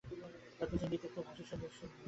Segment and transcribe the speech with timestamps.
[0.57, 1.81] তার পিছন দিকে খুব একটা হাসির ধ্বনি উঠল।